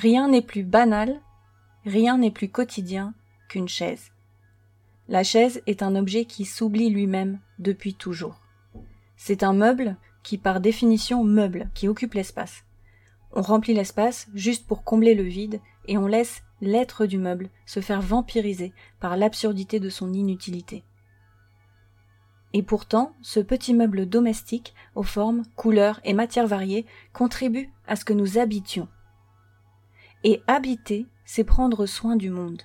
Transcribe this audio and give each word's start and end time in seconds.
Rien 0.00 0.28
n'est 0.28 0.42
plus 0.42 0.62
banal, 0.62 1.20
rien 1.84 2.18
n'est 2.18 2.30
plus 2.30 2.48
quotidien 2.48 3.14
qu'une 3.48 3.66
chaise. 3.66 4.12
La 5.08 5.24
chaise 5.24 5.60
est 5.66 5.82
un 5.82 5.96
objet 5.96 6.24
qui 6.24 6.44
s'oublie 6.44 6.88
lui-même 6.88 7.40
depuis 7.58 7.94
toujours. 7.94 8.40
C'est 9.16 9.42
un 9.42 9.52
meuble 9.52 9.96
qui 10.22 10.38
par 10.38 10.60
définition 10.60 11.24
meuble, 11.24 11.68
qui 11.74 11.88
occupe 11.88 12.14
l'espace. 12.14 12.62
On 13.32 13.42
remplit 13.42 13.74
l'espace 13.74 14.28
juste 14.34 14.68
pour 14.68 14.84
combler 14.84 15.16
le 15.16 15.24
vide 15.24 15.60
et 15.88 15.98
on 15.98 16.06
laisse 16.06 16.44
l'être 16.60 17.04
du 17.04 17.18
meuble 17.18 17.50
se 17.66 17.80
faire 17.80 18.00
vampiriser 18.00 18.72
par 19.00 19.16
l'absurdité 19.16 19.80
de 19.80 19.90
son 19.90 20.12
inutilité. 20.12 20.84
Et 22.52 22.62
pourtant, 22.62 23.16
ce 23.20 23.40
petit 23.40 23.74
meuble 23.74 24.06
domestique, 24.06 24.74
aux 24.94 25.02
formes, 25.02 25.42
couleurs 25.56 25.98
et 26.04 26.14
matières 26.14 26.46
variées, 26.46 26.86
contribue 27.12 27.72
à 27.88 27.96
ce 27.96 28.04
que 28.04 28.12
nous 28.12 28.38
habitions. 28.38 28.86
Et 30.24 30.42
habiter, 30.46 31.06
c'est 31.24 31.44
prendre 31.44 31.86
soin 31.86 32.16
du 32.16 32.30
monde. 32.30 32.62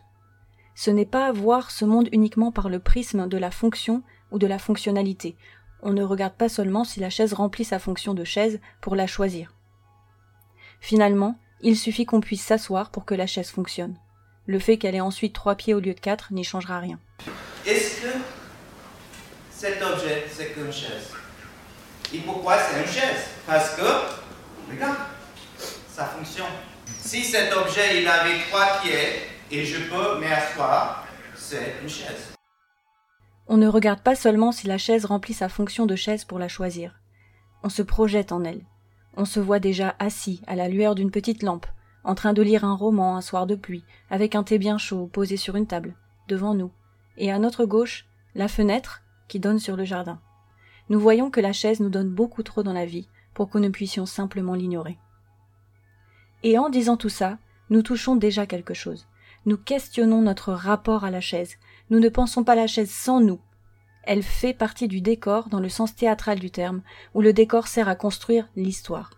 Ce 0.76 0.90
n'est 0.90 1.06
pas 1.06 1.32
voir 1.32 1.70
ce 1.70 1.86
monde 1.86 2.10
uniquement 2.12 2.52
par 2.52 2.68
le 2.68 2.80
prisme 2.80 3.28
de 3.28 3.38
la 3.38 3.52
fonction 3.52 4.02
ou 4.32 4.40
de 4.40 4.48
la 4.48 4.58
fonctionnalité. 4.58 5.36
On 5.84 5.94
ne 5.94 6.04
regarde 6.04 6.34
pas 6.34 6.50
seulement 6.50 6.84
si 6.84 7.00
la 7.00 7.12
chaise 7.12 7.34
remplit 7.34 7.66
sa 7.66 7.78
fonction 7.78 8.14
de 8.14 8.24
chaise 8.24 8.60
pour 8.82 8.96
la 8.96 9.06
choisir. 9.06 9.54
Finalement, 10.80 11.38
il 11.62 11.78
suffit 11.78 12.06
qu'on 12.06 12.22
puisse 12.22 12.42
s'asseoir 12.44 12.90
pour 12.90 13.06
que 13.06 13.14
la 13.14 13.28
chaise 13.28 13.50
fonctionne. 13.50 13.98
Le 14.48 14.60
fait 14.60 14.78
qu'elle 14.78 14.96
ait 14.96 15.02
ensuite 15.02 15.34
trois 15.34 15.56
pieds 15.56 15.74
au 15.74 15.80
lieu 15.80 15.94
de 15.94 16.00
quatre 16.00 16.34
n'y 16.34 16.44
changera 16.44 16.80
rien. 16.80 17.00
Est-ce 17.66 18.02
que 18.02 18.08
cet 19.52 19.82
objet, 19.82 20.26
c'est 20.30 20.54
qu'une 20.54 20.72
chaise? 20.72 21.12
Et 22.14 22.20
pourquoi 22.20 22.58
c'est 22.58 22.82
une 22.82 22.88
chaise? 22.88 23.28
Parce 23.46 23.76
que, 23.76 24.72
regarde, 24.72 24.98
ça 25.88 26.06
fonctionne. 26.06 26.48
Si 27.06 27.22
cet 27.22 27.54
objet, 27.54 28.02
il 28.02 28.08
avait 28.08 28.40
trois 28.50 28.80
pieds 28.82 29.24
et 29.52 29.66
je 29.66 29.90
peux 29.90 30.20
m'asseoir, 30.22 31.06
c'est 31.36 31.76
une 31.82 31.90
chaise. 31.90 32.34
On 33.48 33.58
ne 33.58 33.68
regarde 33.68 34.00
pas 34.00 34.16
seulement 34.16 34.54
si 34.54 34.68
la 34.68 34.78
chaise 34.78 35.04
remplit 35.04 35.34
sa 35.34 35.50
fonction 35.50 35.86
de 35.86 35.98
chaise 35.98 36.24
pour 36.24 36.40
la 36.40 36.48
choisir. 36.48 37.02
On 37.62 37.68
se 37.68 37.82
projette 37.82 38.32
en 38.32 38.46
elle. 38.46 38.62
On 39.18 39.26
se 39.26 39.42
voit 39.42 39.60
déjà 39.60 39.96
assis 40.00 40.42
à 40.48 40.56
la 40.56 40.70
lueur 40.70 40.96
d'une 40.96 41.12
petite 41.12 41.44
lampe, 41.44 41.66
en 42.06 42.16
train 42.16 42.32
de 42.32 42.42
lire 42.42 42.64
un 42.64 42.74
roman 42.74 43.18
un 43.18 43.22
soir 43.22 43.48
de 43.48 43.56
pluie, 43.56 43.84
avec 44.10 44.34
un 44.34 44.44
thé 44.44 44.58
bien 44.58 44.78
chaud 44.78 45.08
posé 45.08 45.36
sur 45.36 45.58
une 45.58 45.68
table, 45.68 45.96
devant 46.30 46.54
nous, 46.54 46.72
et 47.18 47.34
à 47.34 47.38
notre 47.38 47.66
gauche, 47.66 48.06
la 48.34 48.48
fenêtre 48.48 49.04
qui 49.28 49.42
donne 49.42 49.60
sur 49.60 49.76
le 49.76 49.84
jardin. 49.84 50.22
Nous 50.88 51.02
voyons 51.02 51.30
que 51.30 51.42
la 51.42 51.54
chaise 51.54 51.82
nous 51.82 51.90
donne 51.90 52.10
beaucoup 52.10 52.44
trop 52.44 52.64
dans 52.64 52.74
la 52.74 52.86
vie 52.86 53.10
pour 53.34 53.50
que 53.50 53.58
nous 53.58 53.72
puissions 53.72 54.06
simplement 54.06 54.56
l'ignorer. 54.56 54.98
Et 56.44 56.58
en 56.58 56.70
disant 56.70 56.98
tout 56.98 57.10
ça, 57.10 57.38
nous 57.70 57.82
touchons 57.82 58.16
déjà 58.16 58.46
quelque 58.46 58.74
chose. 58.74 59.08
Nous 59.46 59.58
questionnons 59.58 60.22
notre 60.22 60.54
rapport 60.54 61.04
à 61.04 61.12
la 61.12 61.22
chaise. 61.22 61.56
Nous 61.90 62.00
ne 62.00 62.10
pensons 62.10 62.44
pas 62.44 62.56
la 62.56 62.68
chaise 62.68 62.92
sans 62.92 63.20
nous. 63.20 63.40
Elle 64.04 64.24
fait 64.24 64.54
partie 64.54 64.88
du 64.88 65.02
décor 65.02 65.50
dans 65.50 65.60
le 65.60 65.70
sens 65.70 65.96
théâtral 65.96 66.40
du 66.40 66.52
terme, 66.52 66.82
où 67.14 67.22
le 67.22 67.34
décor 67.34 67.68
sert 67.68 67.88
à 67.88 67.96
construire 67.96 68.50
l'histoire. 68.56 69.12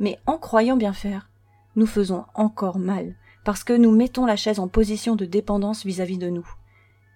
Mais 0.00 0.18
en 0.26 0.38
croyant 0.38 0.76
bien 0.76 0.92
faire, 0.92 1.30
nous 1.76 1.86
faisons 1.86 2.24
encore 2.34 2.78
mal, 2.78 3.14
parce 3.44 3.62
que 3.62 3.72
nous 3.72 3.92
mettons 3.92 4.26
la 4.26 4.36
chaise 4.36 4.58
en 4.58 4.68
position 4.68 5.16
de 5.16 5.24
dépendance 5.24 5.84
vis-à-vis 5.84 6.18
de 6.18 6.28
nous. 6.28 6.48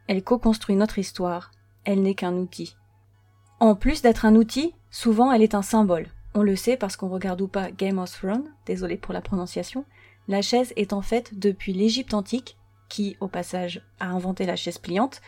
Elle 0.07 0.23
co-construit 0.23 0.77
notre 0.77 0.98
histoire, 0.98 1.51
elle 1.85 2.03
n'est 2.03 2.15
qu'un 2.15 2.35
outil. 2.35 2.77
En 3.61 3.75
plus 3.75 4.03
d'être 4.03 4.25
un 4.25 4.37
outil, 4.37 4.75
souvent 4.91 5.33
elle 5.33 5.43
est 5.43 5.55
un 5.55 5.63
symbole. 5.63 6.09
On 6.34 6.42
le 6.42 6.56
sait 6.56 6.77
parce 6.77 6.97
qu'on 6.97 7.08
regarde 7.08 7.41
ou 7.42 7.48
pas 7.48 7.70
Game 7.70 7.98
of 7.98 8.11
Thrones, 8.11 8.50
désolé 8.64 8.97
pour 8.97 9.12
la 9.12 9.20
prononciation, 9.20 9.84
la 10.28 10.41
chaise 10.41 10.72
est 10.77 10.92
en 10.92 11.02
fait, 11.02 11.39
depuis 11.39 11.72
l'Égypte 11.72 12.14
antique, 12.14 12.56
qui, 12.89 13.16
au 13.20 13.28
passage, 13.28 13.83
a 14.00 14.08
inventé 14.08 14.47
la 14.47 14.56
chaise 14.56 14.78
pliante, 14.78 15.20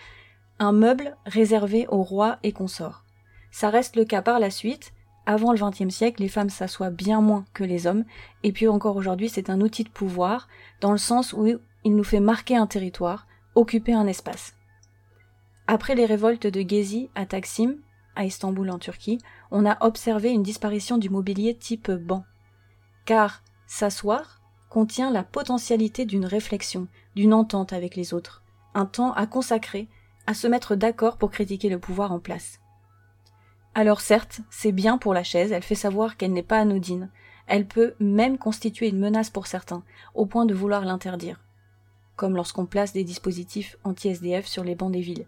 un 0.59 0.73
meuble 0.73 1.17
réservé 1.27 1.87
aux 1.89 2.03
rois 2.03 2.39
et 2.43 2.53
consorts. 2.53 3.05
Ça 3.51 3.71
reste 3.71 3.97
le 3.97 4.05
cas 4.05 4.23
par 4.23 4.39
la 4.39 4.51
suite. 4.51 4.93
Avant 5.27 5.53
le 5.53 5.59
XXe 5.59 5.95
siècle, 5.95 6.23
les 6.23 6.29
femmes 6.29 6.51
s'assoient 6.51 6.91
bien 6.91 7.21
moins 7.21 7.45
que 7.55 7.65
les 7.65 7.87
hommes, 7.87 8.05
et 8.43 8.53
puis 8.53 8.69
encore 8.69 8.97
aujourd'hui, 8.97 9.29
c'est 9.29 9.51
un 9.51 9.61
outil 9.61 9.85
de 9.85 9.89
pouvoir, 9.89 10.49
dans 10.81 10.93
le 10.93 10.99
sens 10.99 11.33
où 11.33 11.47
il 11.47 11.97
nous 11.97 12.05
fait 12.05 12.21
marquer 12.21 12.57
un 12.57 12.67
territoire, 12.67 13.27
occuper 13.55 13.95
un 13.95 14.07
espace. 14.07 14.55
Après 15.67 15.95
les 15.95 16.05
révoltes 16.05 16.47
de 16.47 16.61
Gezi 16.61 17.09
à 17.15 17.25
Taksim, 17.25 17.77
à 18.17 18.25
Istanbul 18.25 18.71
en 18.71 18.79
Turquie, 18.79 19.19
on 19.51 19.67
a 19.67 19.85
observé 19.85 20.31
une 20.31 20.43
disparition 20.43 20.99
du 20.99 21.11
mobilier 21.11 21.57
type 21.57 21.91
banc. 21.91 22.25
Car 23.05 23.43
s'asseoir 23.67 24.41
contient 24.69 25.11
la 25.11 25.23
potentialité 25.23 26.05
d'une 26.05 26.27
réflexion, 26.27 26.89
d'une 27.15 27.35
entente 27.35 27.73
avec 27.73 27.97
les 27.97 28.13
autres, 28.13 28.43
un 28.75 28.87
temps 28.87 29.13
à 29.13 29.27
consacrer 29.27 29.89
à 30.27 30.35
se 30.35 30.47
mettre 30.47 30.75
d'accord 30.75 31.17
pour 31.17 31.31
critiquer 31.31 31.69
le 31.69 31.79
pouvoir 31.79 32.13
en 32.13 32.19
place. 32.19 32.61
Alors 33.75 34.01
certes, 34.01 34.41
c'est 34.51 34.73
bien 34.73 34.99
pour 34.99 35.15
la 35.15 35.25
chaise, 35.25 35.53
elle 35.53 35.63
fait 35.63 35.75
savoir 35.75 36.17
qu'elle 36.17 36.33
n'est 36.33 36.43
pas 36.43 36.59
anodine, 36.59 37.11
elle 37.47 37.67
peut 37.67 37.95
même 38.01 38.39
constituer 38.39 38.89
une 38.89 38.99
menace 38.99 39.31
pour 39.31 39.47
certains, 39.47 39.83
au 40.15 40.27
point 40.27 40.47
de 40.47 40.55
vouloir 40.55 40.85
l'interdire, 40.85 41.41
comme 42.17 42.37
lorsqu'on 42.37 42.67
place 42.67 42.93
des 42.93 43.05
dispositifs 43.05 43.77
anti-SDF 43.85 44.47
sur 44.47 44.65
les 44.65 44.75
bancs 44.75 44.93
des 44.93 45.01
villes. 45.01 45.27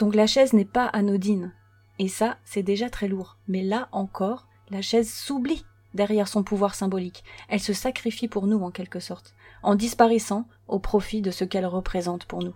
Donc 0.00 0.14
la 0.14 0.26
chaise 0.26 0.54
n'est 0.54 0.64
pas 0.64 0.86
anodine, 0.86 1.52
et 1.98 2.08
ça, 2.08 2.38
c'est 2.42 2.62
déjà 2.62 2.88
très 2.88 3.06
lourd, 3.06 3.36
mais 3.46 3.62
là 3.62 3.90
encore, 3.92 4.48
la 4.70 4.80
chaise 4.80 5.12
s'oublie 5.12 5.66
derrière 5.92 6.26
son 6.26 6.42
pouvoir 6.42 6.74
symbolique, 6.74 7.22
elle 7.50 7.60
se 7.60 7.74
sacrifie 7.74 8.26
pour 8.26 8.46
nous 8.46 8.62
en 8.62 8.70
quelque 8.70 8.98
sorte, 8.98 9.34
en 9.62 9.74
disparaissant 9.74 10.48
au 10.68 10.78
profit 10.78 11.20
de 11.20 11.30
ce 11.30 11.44
qu'elle 11.44 11.66
représente 11.66 12.24
pour 12.24 12.42
nous. 12.42 12.54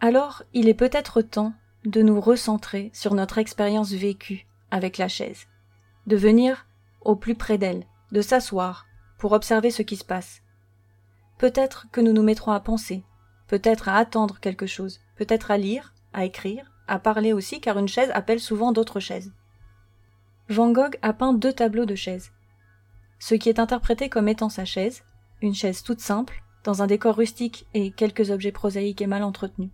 Alors, 0.00 0.42
il 0.52 0.68
est 0.68 0.74
peut-être 0.74 1.22
temps 1.22 1.52
de 1.84 2.02
nous 2.02 2.20
recentrer 2.20 2.90
sur 2.92 3.14
notre 3.14 3.38
expérience 3.38 3.92
vécue 3.92 4.48
avec 4.72 4.98
la 4.98 5.06
chaise, 5.06 5.46
de 6.08 6.16
venir 6.16 6.66
au 7.02 7.14
plus 7.14 7.36
près 7.36 7.58
d'elle, 7.58 7.86
de 8.10 8.22
s'asseoir 8.22 8.86
pour 9.18 9.30
observer 9.32 9.70
ce 9.70 9.82
qui 9.82 9.94
se 9.94 10.04
passe. 10.04 10.42
Peut-être 11.38 11.86
que 11.92 12.00
nous 12.00 12.12
nous 12.12 12.24
mettrons 12.24 12.50
à 12.50 12.58
penser, 12.58 13.04
peut-être 13.46 13.88
à 13.88 13.98
attendre 13.98 14.40
quelque 14.40 14.66
chose, 14.66 14.98
peut-être 15.16 15.52
à 15.52 15.58
lire, 15.58 15.93
à 16.14 16.24
écrire, 16.24 16.72
à 16.88 16.98
parler 16.98 17.32
aussi, 17.32 17.60
car 17.60 17.78
une 17.78 17.88
chaise 17.88 18.10
appelle 18.14 18.40
souvent 18.40 18.72
d'autres 18.72 19.00
chaises. 19.00 19.32
Van 20.48 20.72
Gogh 20.72 20.96
a 21.02 21.12
peint 21.12 21.32
deux 21.32 21.52
tableaux 21.52 21.86
de 21.86 21.94
chaises. 21.94 22.30
Ce 23.18 23.34
qui 23.34 23.48
est 23.48 23.58
interprété 23.58 24.08
comme 24.08 24.28
étant 24.28 24.48
sa 24.48 24.64
chaise, 24.64 25.04
une 25.40 25.54
chaise 25.54 25.82
toute 25.82 26.00
simple, 26.00 26.42
dans 26.64 26.82
un 26.82 26.86
décor 26.86 27.16
rustique 27.16 27.66
et 27.74 27.90
quelques 27.90 28.30
objets 28.30 28.52
prosaïques 28.52 29.02
et 29.02 29.06
mal 29.06 29.22
entretenus. 29.22 29.70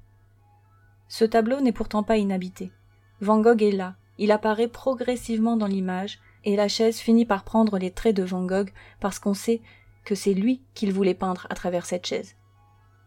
Ce 1.09 1.25
tableau 1.25 1.61
n'est 1.61 1.73
pourtant 1.73 2.03
pas 2.03 2.17
inhabité. 2.17 2.73
Van 3.21 3.41
Gogh 3.41 3.63
est 3.63 3.73
là, 3.73 3.97
il 4.19 4.33
apparaît 4.33 4.69
progressivement 4.69 5.57
dans 5.57 5.67
l'image, 5.67 6.21
et 6.45 6.57
la 6.57 6.69
chaise 6.69 6.99
finit 6.99 7.27
par 7.27 7.45
prendre 7.45 7.79
les 7.79 7.91
traits 7.91 8.17
de 8.17 8.23
Van 8.23 8.45
Gogh 8.45 8.71
parce 8.99 9.19
qu'on 9.19 9.35
sait 9.35 9.61
que 10.05 10.15
c'est 10.15 10.35
lui 10.35 10.63
qu'il 10.75 10.93
voulait 10.93 11.15
peindre 11.15 11.47
à 11.51 11.55
travers 11.55 11.87
cette 11.87 12.07
chaise. 12.07 12.37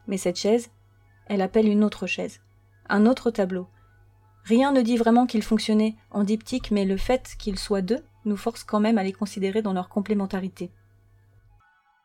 Mais 0.08 0.18
cette 0.18 0.38
chaise, 0.38 0.70
elle 1.28 1.42
appelle 1.42 1.68
une 1.68 1.84
autre 1.84 2.08
chaise, 2.08 2.42
un 2.90 3.06
autre 3.06 3.32
tableau. 3.32 3.68
Rien 4.44 4.72
ne 4.72 4.82
dit 4.82 4.98
vraiment 4.98 5.26
qu'il 5.26 5.44
fonctionnait 5.44 5.96
en 6.12 6.24
diptyque, 6.24 6.72
mais 6.72 6.86
le 6.86 6.98
fait 6.98 7.36
qu'ils 7.40 7.60
soient 7.60 7.82
deux 7.82 8.04
nous 8.26 8.38
force 8.38 8.64
quand 8.64 8.80
même 8.80 8.98
à 8.98 9.04
les 9.04 9.14
considérer 9.14 9.62
dans 9.62 9.74
leur 9.74 9.90
complémentarité. 9.90 10.72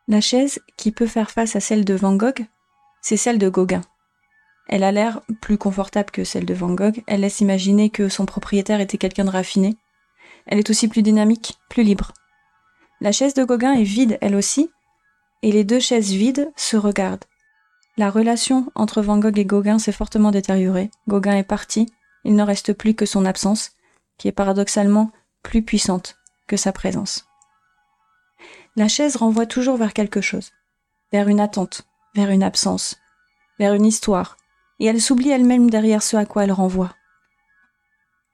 La 0.07 0.21
chaise 0.21 0.59
qui 0.77 0.91
peut 0.91 1.07
faire 1.07 1.31
face 1.31 1.55
à 1.55 1.59
celle 1.59 1.85
de 1.85 1.93
Van 1.93 2.15
Gogh, 2.15 2.45
c'est 3.01 3.17
celle 3.17 3.37
de 3.37 3.49
Gauguin. 3.49 3.81
Elle 4.67 4.83
a 4.83 4.91
l'air 4.91 5.21
plus 5.41 5.57
confortable 5.57 6.11
que 6.11 6.23
celle 6.23 6.45
de 6.45 6.53
Van 6.53 6.73
Gogh, 6.73 7.03
elle 7.07 7.21
laisse 7.21 7.41
imaginer 7.41 7.89
que 7.89 8.09
son 8.09 8.25
propriétaire 8.25 8.81
était 8.81 8.97
quelqu'un 8.97 9.25
de 9.25 9.29
raffiné. 9.29 9.77
Elle 10.45 10.59
est 10.59 10.69
aussi 10.69 10.87
plus 10.87 11.01
dynamique, 11.01 11.59
plus 11.69 11.83
libre. 11.83 12.13
La 13.01 13.11
chaise 13.11 13.33
de 13.33 13.43
Gauguin 13.43 13.73
est 13.73 13.83
vide 13.83 14.17
elle 14.21 14.35
aussi, 14.35 14.71
et 15.41 15.51
les 15.51 15.63
deux 15.63 15.79
chaises 15.79 16.11
vides 16.11 16.51
se 16.55 16.75
regardent. 16.75 17.25
La 17.99 18.09
relation 18.09 18.71
entre 18.75 19.01
Van 19.01 19.17
Gogh 19.17 19.37
et 19.37 19.43
Gauguin 19.43 19.77
s'est 19.77 19.91
fortement 19.91 20.31
détériorée. 20.31 20.89
Gauguin 21.09 21.35
est 21.35 21.43
parti, 21.43 21.91
il 22.23 22.33
ne 22.33 22.43
reste 22.43 22.71
plus 22.71 22.93
que 22.93 23.05
son 23.05 23.25
absence, 23.25 23.71
qui 24.17 24.29
est 24.29 24.31
paradoxalement 24.31 25.11
plus 25.43 25.63
puissante 25.63 26.15
que 26.47 26.55
sa 26.55 26.71
présence. 26.71 27.27
La 28.77 28.87
chaise 28.87 29.17
renvoie 29.17 29.45
toujours 29.45 29.75
vers 29.75 29.91
quelque 29.91 30.21
chose, 30.21 30.51
vers 31.11 31.27
une 31.27 31.41
attente, 31.41 31.89
vers 32.15 32.29
une 32.29 32.41
absence, 32.41 32.95
vers 33.59 33.73
une 33.73 33.85
histoire, 33.85 34.37
et 34.79 34.85
elle 34.85 35.01
s'oublie 35.01 35.31
elle-même 35.31 35.69
derrière 35.69 36.01
ce 36.01 36.15
à 36.15 36.25
quoi 36.25 36.45
elle 36.45 36.53
renvoie. 36.53 36.95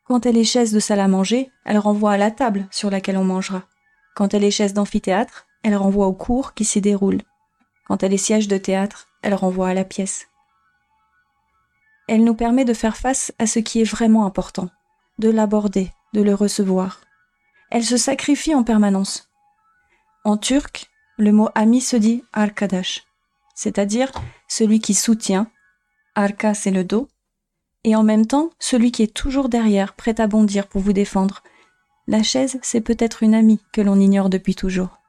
Quand 0.03 0.27
elle 0.27 0.37
est 0.37 0.43
chaise 0.43 0.73
de 0.73 0.79
salle 0.79 0.99
à 0.99 1.07
manger, 1.07 1.49
elle 1.65 1.79
renvoie 1.79 2.11
à 2.11 2.17
la 2.17 2.29
table 2.29 2.67
sur 2.69 2.91
laquelle 2.91 3.17
on 3.17 3.23
mangera. 3.23 3.63
Quand 4.15 4.35
elle 4.35 4.43
est 4.43 4.51
chaise 4.51 4.75
d'amphithéâtre, 4.75 5.47
elle 5.63 5.75
renvoie 5.75 6.05
au 6.05 6.13
cours 6.13 6.53
qui 6.53 6.65
s'y 6.65 6.81
déroule. 6.81 7.23
Quand 7.87 8.03
elle 8.03 8.13
est 8.13 8.17
siège 8.17 8.47
de 8.47 8.57
théâtre, 8.57 9.07
elle 9.25 9.33
renvoie 9.33 9.69
à 9.69 9.73
la 9.73 9.83
pièce. 9.83 10.27
Elle 12.07 12.23
nous 12.23 12.35
permet 12.35 12.63
de 12.63 12.75
faire 12.75 12.95
face 12.95 13.33
à 13.39 13.47
ce 13.47 13.57
qui 13.57 13.81
est 13.81 13.89
vraiment 13.89 14.27
important, 14.27 14.69
de 15.17 15.29
l'aborder, 15.29 15.91
de 16.13 16.21
le 16.21 16.35
recevoir. 16.35 17.01
Elle 17.71 17.83
se 17.83 17.97
sacrifie 17.97 18.53
en 18.53 18.63
permanence. 18.63 19.27
En 20.23 20.37
turc, 20.37 20.91
le 21.17 21.31
mot 21.31 21.49
ami 21.55 21.81
se 21.81 21.95
dit 21.95 22.23
arkadash, 22.33 23.03
c'est-à-dire 23.55 24.11
celui 24.47 24.79
qui 24.79 24.93
soutient, 24.93 25.47
arka 26.13 26.53
c'est 26.53 26.71
le 26.71 26.83
dos, 26.83 27.07
et 27.83 27.95
en 27.95 28.03
même 28.03 28.27
temps 28.27 28.51
celui 28.59 28.91
qui 28.91 29.01
est 29.01 29.13
toujours 29.13 29.49
derrière, 29.49 29.93
prêt 29.93 30.21
à 30.21 30.27
bondir 30.27 30.67
pour 30.67 30.81
vous 30.81 30.93
défendre. 30.93 31.41
La 32.07 32.21
chaise, 32.21 32.59
c'est 32.61 32.81
peut-être 32.81 33.23
une 33.23 33.33
amie 33.33 33.59
que 33.73 33.81
l'on 33.81 33.99
ignore 33.99 34.29
depuis 34.29 34.53
toujours. 34.53 34.99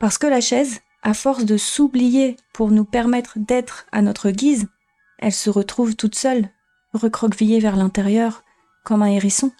Parce 0.00 0.18
que 0.18 0.26
la 0.26 0.40
chaise, 0.40 0.80
à 1.02 1.14
force 1.14 1.44
de 1.44 1.56
s'oublier 1.56 2.36
pour 2.52 2.70
nous 2.70 2.84
permettre 2.84 3.38
d'être 3.38 3.86
à 3.92 4.02
notre 4.02 4.30
guise, 4.30 4.68
elle 5.18 5.32
se 5.32 5.50
retrouve 5.50 5.96
toute 5.96 6.14
seule, 6.14 6.48
recroquevillée 6.92 7.60
vers 7.60 7.76
l'intérieur, 7.76 8.44
comme 8.84 9.02
un 9.02 9.06
hérisson. 9.06 9.52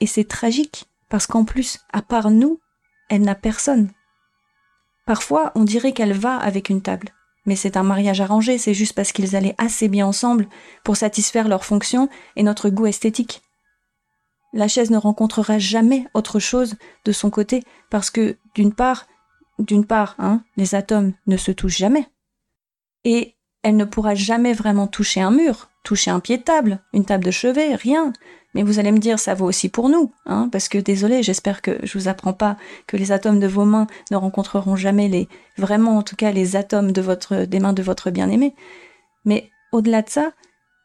Et 0.00 0.06
c'est 0.06 0.24
tragique, 0.24 0.86
parce 1.08 1.26
qu'en 1.26 1.44
plus, 1.44 1.80
à 1.92 2.02
part 2.02 2.30
nous, 2.30 2.60
elle 3.08 3.22
n'a 3.22 3.34
personne. 3.34 3.90
Parfois, 5.06 5.52
on 5.54 5.64
dirait 5.64 5.92
qu'elle 5.92 6.12
va 6.12 6.36
avec 6.36 6.68
une 6.68 6.82
table, 6.82 7.10
mais 7.46 7.56
c'est 7.56 7.76
un 7.76 7.82
mariage 7.82 8.20
arrangé, 8.20 8.58
c'est 8.58 8.74
juste 8.74 8.92
parce 8.92 9.12
qu'ils 9.12 9.34
allaient 9.34 9.56
assez 9.58 9.88
bien 9.88 10.06
ensemble 10.06 10.48
pour 10.84 10.96
satisfaire 10.96 11.48
leurs 11.48 11.64
fonctions 11.64 12.08
et 12.36 12.42
notre 12.42 12.70
goût 12.70 12.86
esthétique. 12.86 13.42
La 14.52 14.68
chaise 14.68 14.90
ne 14.90 14.96
rencontrera 14.96 15.58
jamais 15.58 16.06
autre 16.14 16.38
chose 16.38 16.76
de 17.04 17.12
son 17.12 17.30
côté, 17.30 17.62
parce 17.88 18.10
que, 18.10 18.36
d'une 18.54 18.74
part, 18.74 19.06
d'une 19.62 19.86
part, 19.86 20.14
hein, 20.18 20.42
les 20.56 20.74
atomes 20.74 21.12
ne 21.26 21.36
se 21.36 21.50
touchent 21.50 21.78
jamais. 21.78 22.06
Et 23.04 23.36
elle 23.62 23.76
ne 23.76 23.84
pourra 23.84 24.14
jamais 24.14 24.52
vraiment 24.52 24.86
toucher 24.86 25.20
un 25.20 25.30
mur, 25.30 25.70
toucher 25.82 26.10
un 26.10 26.20
pied 26.20 26.38
de 26.38 26.42
table, 26.42 26.80
une 26.92 27.04
table 27.04 27.24
de 27.24 27.30
chevet, 27.30 27.74
rien. 27.74 28.12
Mais 28.54 28.62
vous 28.62 28.78
allez 28.78 28.90
me 28.90 28.98
dire, 28.98 29.18
ça 29.18 29.34
vaut 29.34 29.46
aussi 29.46 29.68
pour 29.68 29.88
nous, 29.88 30.12
hein, 30.26 30.48
parce 30.50 30.68
que 30.68 30.78
désolé, 30.78 31.22
j'espère 31.22 31.62
que 31.62 31.78
je 31.82 31.98
vous 31.98 32.08
apprends 32.08 32.32
pas 32.32 32.56
que 32.86 32.96
les 32.96 33.12
atomes 33.12 33.38
de 33.38 33.46
vos 33.46 33.64
mains 33.64 33.86
ne 34.10 34.16
rencontreront 34.16 34.76
jamais 34.76 35.08
les, 35.08 35.28
vraiment 35.56 35.98
en 35.98 36.02
tout 36.02 36.16
cas 36.16 36.32
les 36.32 36.56
atomes 36.56 36.92
des 36.92 37.60
mains 37.60 37.72
de 37.72 37.82
votre 37.82 38.10
bien-aimé. 38.10 38.54
Mais 39.24 39.50
au-delà 39.72 40.02
de 40.02 40.10
ça, 40.10 40.32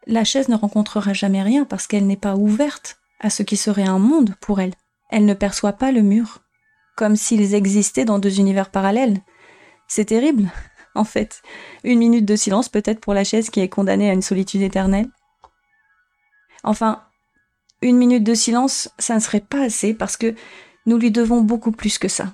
la 0.06 0.24
chaise 0.24 0.50
ne 0.50 0.56
rencontrera 0.56 1.14
jamais 1.14 1.42
rien 1.42 1.66
parce 1.66 1.88
qu'elle 1.88 2.06
n'est 2.06 2.18
pas 2.18 2.36
ouverte 2.36 2.98
à 3.20 3.30
ce 3.30 3.42
qui 3.42 3.58
serait 3.58 3.88
un 3.88 4.00
monde 4.00 4.36
pour 4.42 4.60
elle. 4.60 4.74
Elle 5.10 5.26
ne 5.26 5.34
perçoit 5.34 5.74
pas 5.74 5.92
le 5.92 6.02
mur, 6.02 6.42
comme 6.96 7.16
s'ils 7.16 7.54
existaient 7.54 8.06
dans 8.06 8.20
deux 8.20 8.40
univers 8.40 8.70
parallèles. 8.70 9.22
C'est 9.88 10.06
terrible, 10.06 10.50
en 10.96 11.04
fait. 11.04 11.42
Une 11.84 12.00
minute 12.00 12.26
de 12.26 12.36
silence 12.36 12.70
peut-être 12.70 13.00
pour 13.00 13.14
la 13.14 13.24
chaise 13.24 13.50
qui 13.50 13.60
est 13.60 13.70
condamnée 13.70 14.10
à 14.10 14.14
une 14.14 14.22
solitude 14.22 14.62
éternelle. 14.62 15.10
Enfin, 16.64 17.04
une 17.82 17.98
minute 17.98 18.24
de 18.24 18.34
silence, 18.34 18.90
ça 18.98 19.16
ne 19.16 19.20
serait 19.20 19.42
pas 19.42 19.62
assez 19.62 19.94
parce 19.94 20.18
que 20.18 20.34
nous 20.86 20.98
lui 20.98 21.12
devons 21.12 21.42
beaucoup 21.42 21.72
plus 21.72 21.98
que 21.98 22.08
ça. 22.08 22.34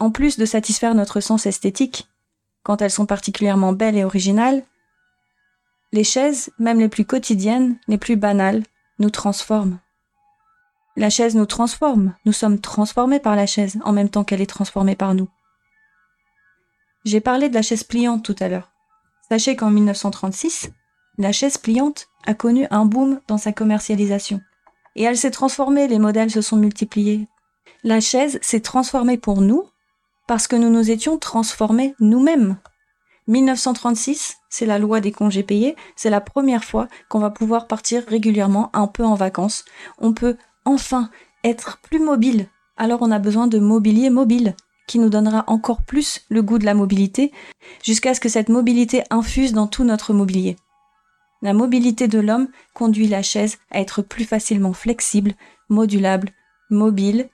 En 0.00 0.10
plus 0.10 0.36
de 0.36 0.44
satisfaire 0.44 0.94
notre 0.94 1.20
sens 1.20 1.46
esthétique, 1.46 2.08
quand 2.64 2.82
elles 2.82 2.90
sont 2.90 3.06
particulièrement 3.06 3.72
belles 3.72 3.96
et 3.96 4.04
originales, 4.04 4.64
les 5.92 6.04
chaises, 6.04 6.50
même 6.58 6.80
les 6.80 6.88
plus 6.88 7.04
quotidiennes, 7.04 7.78
les 7.86 7.98
plus 7.98 8.16
banales, 8.16 8.62
nous 8.98 9.10
transforment. 9.10 9.78
La 10.96 11.08
chaise 11.08 11.34
nous 11.34 11.46
transforme, 11.46 12.14
nous 12.26 12.32
sommes 12.32 12.60
transformés 12.60 13.20
par 13.20 13.34
la 13.34 13.46
chaise 13.46 13.78
en 13.84 13.92
même 13.92 14.10
temps 14.10 14.24
qu'elle 14.24 14.42
est 14.42 14.46
transformée 14.46 14.96
par 14.96 15.14
nous. 15.14 15.28
J'ai 17.04 17.20
parlé 17.20 17.48
de 17.48 17.54
la 17.54 17.62
chaise 17.62 17.82
pliante 17.82 18.22
tout 18.24 18.36
à 18.40 18.48
l'heure. 18.48 18.70
Sachez 19.28 19.56
qu'en 19.56 19.70
1936, 19.70 20.70
la 21.18 21.32
chaise 21.32 21.56
pliante 21.56 22.08
a 22.26 22.34
connu 22.34 22.66
un 22.70 22.84
boom 22.84 23.20
dans 23.26 23.38
sa 23.38 23.52
commercialisation. 23.52 24.40
Et 24.94 25.04
elle 25.04 25.16
s'est 25.16 25.30
transformée, 25.30 25.88
les 25.88 25.98
modèles 25.98 26.30
se 26.30 26.42
sont 26.42 26.56
multipliés. 26.56 27.26
La 27.84 28.00
chaise 28.00 28.38
s'est 28.42 28.60
transformée 28.60 29.16
pour 29.16 29.40
nous 29.40 29.64
parce 30.28 30.46
que 30.46 30.56
nous 30.56 30.70
nous 30.70 30.90
étions 30.90 31.18
transformés 31.18 31.94
nous-mêmes. 32.00 32.58
1936, 33.28 34.36
c'est 34.50 34.66
la 34.66 34.78
loi 34.78 35.00
des 35.00 35.12
congés 35.12 35.42
payés, 35.42 35.76
c'est 35.96 36.10
la 36.10 36.20
première 36.20 36.64
fois 36.64 36.88
qu'on 37.08 37.20
va 37.20 37.30
pouvoir 37.30 37.66
partir 37.66 38.04
régulièrement 38.06 38.70
un 38.74 38.86
peu 38.86 39.04
en 39.04 39.14
vacances. 39.14 39.64
On 39.98 40.12
peut 40.12 40.36
enfin 40.64 41.10
être 41.44 41.78
plus 41.82 41.98
mobile. 41.98 42.48
Alors 42.76 43.02
on 43.02 43.10
a 43.10 43.18
besoin 43.18 43.46
de 43.46 43.58
mobilier 43.58 44.10
mobile 44.10 44.54
qui 44.86 44.98
nous 44.98 45.08
donnera 45.08 45.44
encore 45.46 45.82
plus 45.82 46.22
le 46.28 46.42
goût 46.42 46.58
de 46.58 46.64
la 46.64 46.74
mobilité, 46.74 47.32
jusqu'à 47.82 48.14
ce 48.14 48.20
que 48.20 48.28
cette 48.28 48.48
mobilité 48.48 49.04
infuse 49.10 49.52
dans 49.52 49.66
tout 49.66 49.84
notre 49.84 50.12
mobilier. 50.12 50.56
La 51.40 51.54
mobilité 51.54 52.08
de 52.08 52.20
l'homme 52.20 52.48
conduit 52.74 53.08
la 53.08 53.22
chaise 53.22 53.58
à 53.70 53.80
être 53.80 54.02
plus 54.02 54.24
facilement 54.24 54.72
flexible, 54.72 55.34
modulable, 55.68 56.30
mobile, 56.70 57.28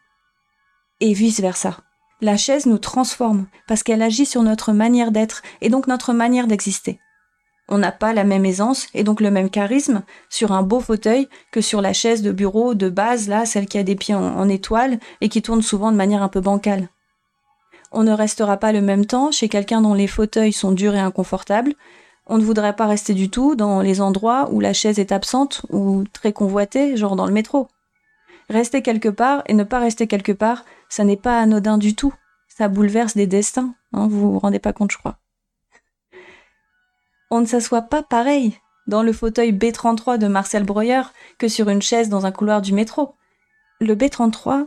et 1.01 1.13
vice-versa. 1.13 1.79
La 2.21 2.37
chaise 2.37 2.67
nous 2.67 2.79
transforme 2.79 3.47
parce 3.67 3.83
qu'elle 3.83 4.03
agit 4.03 4.27
sur 4.27 4.43
notre 4.43 4.73
manière 4.73 5.13
d'être 5.13 5.43
et 5.61 5.69
donc 5.69 5.87
notre 5.87 6.13
manière 6.13 6.47
d'exister. 6.47 6.99
On 7.69 7.79
n'a 7.79 7.93
pas 7.93 8.15
la 8.15 8.25
même 8.25 8.47
aisance 8.47 8.87
et 8.94 9.05
donc 9.05 9.20
le 9.20 9.31
même 9.31 9.50
charisme 9.50 10.03
sur 10.31 10.53
un 10.53 10.62
beau 10.62 10.81
fauteuil 10.81 11.29
que 11.53 11.61
sur 11.61 11.82
la 11.82 11.93
chaise 11.93 12.23
de 12.23 12.32
bureau 12.32 12.75
de 12.75 12.88
base, 12.88 13.29
là, 13.29 13.44
celle 13.44 13.67
qui 13.67 13.76
a 13.76 13.82
des 13.82 13.94
pieds 13.94 14.15
en, 14.15 14.49
étoile 14.49 14.99
et 15.20 15.29
qui 15.29 15.43
tourne 15.43 15.61
souvent 15.61 15.93
de 15.93 15.97
manière 15.97 16.23
un 16.23 16.29
peu 16.29 16.41
bancale. 16.41 16.88
On 17.93 18.05
ne 18.05 18.12
restera 18.12 18.56
pas 18.56 18.73
le 18.73 18.81
même 18.81 19.05
temps 19.05 19.31
chez 19.31 19.49
quelqu'un 19.49 19.82
dont 19.82 19.94
les 19.94 20.06
fauteuils 20.06 20.53
sont 20.53 20.73
durs 20.73 20.94
et 20.94 21.00
inconfortables. 21.00 21.75
On 22.26 22.38
ne 22.38 22.44
voudrait 22.44 22.76
pas 22.76 22.87
rester 22.87 23.12
du 23.15 23.31
tout 23.31 23.55
dans 23.55 23.81
les 23.82 24.00
endroits 24.00 24.49
où 24.50 24.61
la 24.61 24.73
chaise 24.73 24.99
est 24.99 25.12
absente 25.12 25.62
ou 25.70 26.05
très 26.12 26.32
convoitée, 26.32 26.97
genre 26.97 27.17
dans 27.17 27.26
le 27.26 27.32
métro. 27.32 27.69
Rester 28.49 28.81
quelque 28.81 29.09
part 29.11 29.43
et 29.47 29.55
ne 29.55 29.65
pas 29.65 29.79
rester 29.79 30.06
quelque 30.06 30.32
part, 30.32 30.65
ça 30.88 31.05
n'est 31.05 31.17
pas 31.17 31.38
anodin 31.38 31.76
du 31.76 31.94
tout. 31.94 32.15
Ça 32.49 32.69
bouleverse 32.69 33.15
des 33.15 33.26
destins, 33.26 33.75
hein, 33.93 34.09
vous 34.09 34.32
vous 34.32 34.38
rendez 34.38 34.59
pas 34.59 34.73
compte, 34.73 34.91
je 34.91 34.99
crois. 34.99 35.19
On 37.31 37.41
ne 37.41 37.47
s'assoit 37.47 37.83
pas 37.83 38.03
pareil 38.03 38.59
dans 38.87 39.03
le 39.03 39.13
fauteuil 39.13 39.53
B33 39.53 40.17
de 40.19 40.29
Marcel 40.29 40.65
Breuer 40.65 41.03
que 41.39 41.49
sur 41.49 41.69
une 41.69 41.83
chaise 41.83 42.09
dans 42.09 42.25
un 42.25 42.33
couloir 42.33 42.63
du 42.63 42.73
métro. 42.73 43.15
Le 43.81 43.95
B33, 43.95 44.67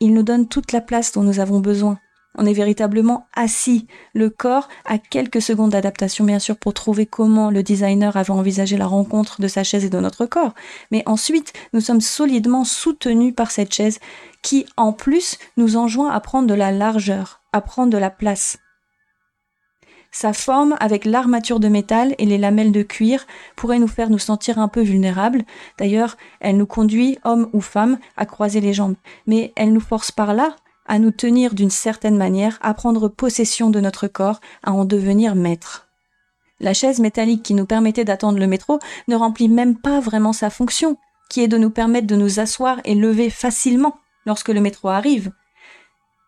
il 0.00 0.12
nous 0.12 0.22
donne 0.22 0.48
toute 0.48 0.72
la 0.72 0.82
place 0.82 1.12
dont 1.12 1.22
nous 1.22 1.40
avons 1.40 1.60
besoin. 1.60 1.98
On 2.34 2.46
est 2.46 2.52
véritablement 2.52 3.26
assis. 3.34 3.86
Le 4.14 4.30
corps 4.30 4.68
a 4.84 4.98
quelques 4.98 5.42
secondes 5.42 5.70
d'adaptation, 5.70 6.24
bien 6.24 6.38
sûr, 6.38 6.56
pour 6.56 6.72
trouver 6.72 7.04
comment 7.04 7.50
le 7.50 7.62
designer 7.62 8.16
avait 8.16 8.30
envisagé 8.30 8.76
la 8.76 8.86
rencontre 8.86 9.40
de 9.40 9.48
sa 9.48 9.64
chaise 9.64 9.84
et 9.84 9.90
de 9.90 10.00
notre 10.00 10.24
corps. 10.26 10.54
Mais 10.90 11.02
ensuite, 11.06 11.52
nous 11.72 11.80
sommes 11.80 12.00
solidement 12.00 12.64
soutenus 12.64 13.34
par 13.34 13.50
cette 13.50 13.72
chaise 13.72 13.98
qui, 14.42 14.66
en 14.76 14.92
plus, 14.92 15.38
nous 15.56 15.76
enjoint 15.76 16.10
à 16.10 16.20
prendre 16.20 16.48
de 16.48 16.54
la 16.54 16.70
largeur, 16.70 17.42
à 17.52 17.60
prendre 17.60 17.92
de 17.92 17.98
la 17.98 18.10
place. 18.10 18.58
Sa 20.14 20.34
forme, 20.34 20.76
avec 20.78 21.06
l'armature 21.06 21.58
de 21.58 21.68
métal 21.68 22.14
et 22.18 22.26
les 22.26 22.36
lamelles 22.36 22.70
de 22.70 22.82
cuir, 22.82 23.26
pourrait 23.56 23.78
nous 23.78 23.88
faire 23.88 24.10
nous 24.10 24.18
sentir 24.18 24.58
un 24.58 24.68
peu 24.68 24.82
vulnérables. 24.82 25.42
D'ailleurs, 25.78 26.18
elle 26.40 26.58
nous 26.58 26.66
conduit, 26.66 27.18
hommes 27.24 27.48
ou 27.54 27.62
femmes, 27.62 27.98
à 28.18 28.26
croiser 28.26 28.60
les 28.60 28.74
jambes. 28.74 28.96
Mais 29.26 29.52
elle 29.56 29.72
nous 29.72 29.80
force 29.80 30.12
par 30.12 30.34
là 30.34 30.56
à 30.86 30.98
nous 30.98 31.12
tenir 31.12 31.54
d'une 31.54 31.70
certaine 31.70 32.16
manière, 32.16 32.58
à 32.60 32.74
prendre 32.74 33.08
possession 33.08 33.70
de 33.70 33.80
notre 33.80 34.08
corps, 34.08 34.40
à 34.62 34.72
en 34.72 34.84
devenir 34.84 35.34
maître. 35.34 35.88
La 36.60 36.74
chaise 36.74 37.00
métallique 37.00 37.42
qui 37.42 37.54
nous 37.54 37.66
permettait 37.66 38.04
d'attendre 38.04 38.38
le 38.38 38.46
métro 38.46 38.78
ne 39.08 39.16
remplit 39.16 39.48
même 39.48 39.76
pas 39.78 40.00
vraiment 40.00 40.32
sa 40.32 40.50
fonction, 40.50 40.96
qui 41.30 41.40
est 41.40 41.48
de 41.48 41.56
nous 41.56 41.70
permettre 41.70 42.06
de 42.06 42.16
nous 42.16 42.40
asseoir 42.40 42.80
et 42.84 42.94
lever 42.94 43.30
facilement 43.30 43.96
lorsque 44.26 44.50
le 44.50 44.60
métro 44.60 44.88
arrive. 44.88 45.32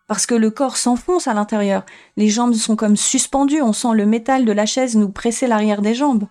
Parce 0.06 0.26
que 0.26 0.34
le 0.34 0.50
corps 0.50 0.76
s'enfonce 0.76 1.28
à 1.28 1.34
l'intérieur, 1.34 1.84
les 2.16 2.28
jambes 2.28 2.54
sont 2.54 2.76
comme 2.76 2.96
suspendues, 2.96 3.62
on 3.62 3.72
sent 3.72 3.94
le 3.94 4.06
métal 4.06 4.44
de 4.44 4.52
la 4.52 4.66
chaise 4.66 4.96
nous 4.96 5.08
presser 5.08 5.46
l'arrière 5.46 5.80
des 5.80 5.94
jambes. 5.94 6.26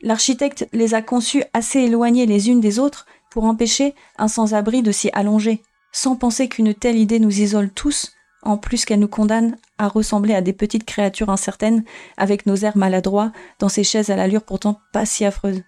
L'architecte 0.00 0.68
les 0.72 0.94
a 0.94 1.02
conçues 1.02 1.44
assez 1.52 1.80
éloignées 1.80 2.26
les 2.26 2.50
unes 2.50 2.60
des 2.60 2.78
autres 2.78 3.06
pour 3.30 3.44
empêcher 3.44 3.94
un 4.18 4.28
sans-abri 4.28 4.82
de 4.82 4.92
s'y 4.92 5.10
allonger 5.12 5.62
sans 5.94 6.16
penser 6.16 6.48
qu'une 6.48 6.74
telle 6.74 6.98
idée 6.98 7.20
nous 7.20 7.40
isole 7.40 7.70
tous, 7.70 8.12
en 8.42 8.58
plus 8.58 8.84
qu'elle 8.84 8.98
nous 8.98 9.08
condamne 9.08 9.56
à 9.78 9.86
ressembler 9.86 10.34
à 10.34 10.40
des 10.40 10.52
petites 10.52 10.84
créatures 10.84 11.30
incertaines, 11.30 11.84
avec 12.16 12.46
nos 12.46 12.56
airs 12.56 12.76
maladroits, 12.76 13.32
dans 13.60 13.68
ces 13.68 13.84
chaises 13.84 14.10
à 14.10 14.16
l'allure 14.16 14.42
pourtant 14.42 14.80
pas 14.92 15.06
si 15.06 15.24
affreuse. 15.24 15.62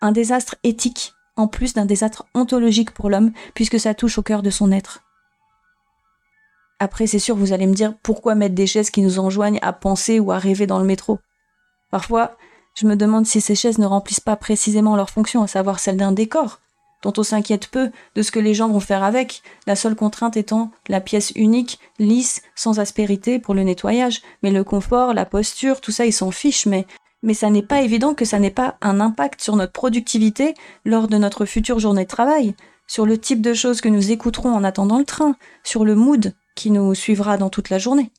Un 0.00 0.10
désastre 0.10 0.56
éthique, 0.64 1.12
en 1.36 1.48
plus 1.48 1.74
d'un 1.74 1.84
désastre 1.84 2.24
ontologique 2.34 2.92
pour 2.92 3.10
l'homme, 3.10 3.32
puisque 3.54 3.78
ça 3.78 3.92
touche 3.92 4.16
au 4.16 4.22
cœur 4.22 4.42
de 4.42 4.50
son 4.50 4.72
être. 4.72 5.02
Après, 6.82 7.06
c'est 7.06 7.20
sûr, 7.20 7.36
vous 7.36 7.52
allez 7.52 7.68
me 7.68 7.74
dire 7.74 7.94
pourquoi 8.02 8.34
mettre 8.34 8.56
des 8.56 8.66
chaises 8.66 8.90
qui 8.90 9.02
nous 9.02 9.20
enjoignent 9.20 9.60
à 9.62 9.72
penser 9.72 10.18
ou 10.18 10.32
à 10.32 10.38
rêver 10.38 10.66
dans 10.66 10.80
le 10.80 10.84
métro? 10.84 11.20
Parfois, 11.92 12.32
je 12.74 12.88
me 12.88 12.96
demande 12.96 13.24
si 13.24 13.40
ces 13.40 13.54
chaises 13.54 13.78
ne 13.78 13.86
remplissent 13.86 14.18
pas 14.18 14.34
précisément 14.34 14.96
leur 14.96 15.08
fonction, 15.08 15.44
à 15.44 15.46
savoir 15.46 15.78
celle 15.78 15.96
d'un 15.96 16.10
décor, 16.10 16.58
dont 17.04 17.12
on 17.16 17.22
s'inquiète 17.22 17.68
peu 17.68 17.92
de 18.16 18.22
ce 18.22 18.32
que 18.32 18.40
les 18.40 18.52
gens 18.52 18.68
vont 18.68 18.80
faire 18.80 19.04
avec, 19.04 19.44
la 19.68 19.76
seule 19.76 19.94
contrainte 19.94 20.36
étant 20.36 20.72
la 20.88 21.00
pièce 21.00 21.30
unique, 21.36 21.78
lisse, 22.00 22.42
sans 22.56 22.80
aspérité 22.80 23.38
pour 23.38 23.54
le 23.54 23.62
nettoyage. 23.62 24.20
Mais 24.42 24.50
le 24.50 24.64
confort, 24.64 25.14
la 25.14 25.24
posture, 25.24 25.80
tout 25.80 25.92
ça, 25.92 26.04
ils 26.04 26.12
s'en 26.12 26.32
fichent, 26.32 26.66
mais 26.66 26.88
mais 27.22 27.34
ça 27.34 27.48
n'est 27.48 27.62
pas 27.62 27.82
évident 27.82 28.14
que 28.14 28.24
ça 28.24 28.40
n'ait 28.40 28.50
pas 28.50 28.76
un 28.80 28.98
impact 28.98 29.40
sur 29.40 29.54
notre 29.54 29.70
productivité 29.70 30.54
lors 30.84 31.06
de 31.06 31.16
notre 31.16 31.44
future 31.44 31.78
journée 31.78 32.02
de 32.02 32.08
travail, 32.08 32.56
sur 32.88 33.06
le 33.06 33.18
type 33.18 33.40
de 33.40 33.54
choses 33.54 33.80
que 33.80 33.88
nous 33.88 34.10
écouterons 34.10 34.52
en 34.52 34.64
attendant 34.64 34.98
le 34.98 35.04
train, 35.04 35.36
sur 35.62 35.84
le 35.84 35.94
mood 35.94 36.34
qui 36.54 36.70
nous 36.70 36.94
suivra 36.94 37.36
dans 37.36 37.50
toute 37.50 37.70
la 37.70 37.78
journée. 37.78 38.10